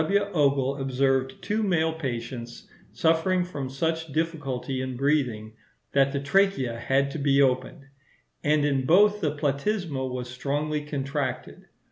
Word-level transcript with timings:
W. 0.01 0.19
Ogle 0.33 0.77
observed 0.81 1.39
two 1.43 1.61
male 1.61 1.93
patients, 1.93 2.67
suffering 2.91 3.43
from 3.43 3.69
such 3.69 4.11
difficulty 4.11 4.81
in 4.81 4.97
breathing, 4.97 5.53
that 5.91 6.11
the 6.11 6.19
trachea 6.19 6.79
had 6.79 7.11
to 7.11 7.19
be 7.19 7.39
opened, 7.39 7.85
and 8.43 8.65
in 8.65 8.87
both 8.87 9.21
the 9.21 9.35
platysma 9.37 10.11
was 10.11 10.27
strongly 10.27 10.83
contracted. 10.83 11.67